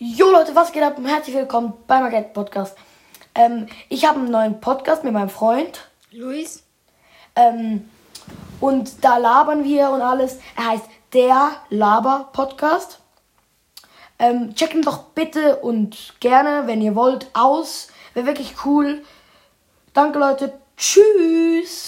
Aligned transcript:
Jo 0.00 0.30
Leute, 0.30 0.54
was 0.54 0.70
geht 0.70 0.84
ab? 0.84 0.96
Herzlich 1.04 1.34
willkommen 1.34 1.72
beim 1.88 2.04
Agent 2.04 2.32
Podcast. 2.32 2.76
Ähm, 3.34 3.66
ich 3.88 4.06
habe 4.06 4.20
einen 4.20 4.30
neuen 4.30 4.60
Podcast 4.60 5.02
mit 5.02 5.12
meinem 5.12 5.28
Freund. 5.28 5.88
Luis. 6.12 6.62
Ähm, 7.34 7.90
und 8.60 9.04
da 9.04 9.16
labern 9.16 9.64
wir 9.64 9.90
und 9.90 10.00
alles. 10.00 10.38
Er 10.56 10.68
heißt 10.68 10.84
der 11.14 11.50
Laber 11.70 12.28
Podcast. 12.32 13.00
Ähm, 14.20 14.54
checkt 14.54 14.74
ihn 14.74 14.82
doch 14.82 15.02
bitte 15.16 15.56
und 15.56 16.14
gerne, 16.20 16.68
wenn 16.68 16.80
ihr 16.80 16.94
wollt, 16.94 17.28
aus. 17.34 17.88
Wäre 18.14 18.26
wirklich 18.26 18.54
cool. 18.64 19.04
Danke 19.94 20.20
Leute. 20.20 20.52
Tschüss. 20.76 21.86